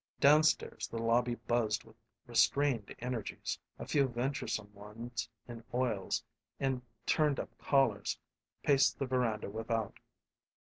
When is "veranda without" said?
9.05-9.99